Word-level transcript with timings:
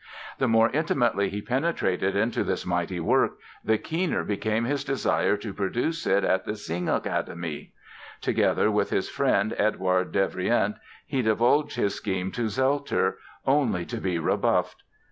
The 0.39 0.47
more 0.47 0.71
intimately 0.71 1.29
he 1.29 1.43
penetrated 1.43 2.15
into 2.15 2.43
this 2.43 2.65
mighty 2.65 2.99
work 2.99 3.37
the 3.63 3.77
keener 3.77 4.23
became 4.23 4.63
his 4.65 4.83
desire 4.83 5.37
to 5.37 5.53
produce 5.53 6.07
it 6.07 6.23
at 6.23 6.43
the 6.43 6.53
Singakademie. 6.53 7.69
Together 8.19 8.71
with 8.71 8.89
his 8.89 9.09
friend, 9.09 9.53
Eduard 9.59 10.11
Devrient, 10.11 10.77
he 11.05 11.21
divulged 11.21 11.75
his 11.75 11.93
scheme 11.93 12.31
to 12.31 12.47
Zelter, 12.49 13.17
only 13.45 13.85
to 13.85 13.97
be 13.97 14.17
rebuffed. 14.17 14.81